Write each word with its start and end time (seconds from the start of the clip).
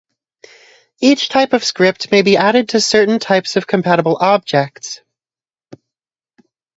Each 0.99 1.29
type 1.29 1.53
of 1.53 1.63
script 1.63 2.11
may 2.11 2.23
be 2.23 2.35
added 2.35 2.69
to 2.69 2.81
certain 2.81 3.19
types 3.19 3.55
of 3.55 3.67
compatible 3.67 4.17
objects. 4.19 4.99